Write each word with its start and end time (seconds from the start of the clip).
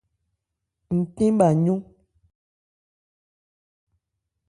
Ncɛ́n 0.97 1.31
bha 1.39 1.47
yɔ́n. 1.63 1.79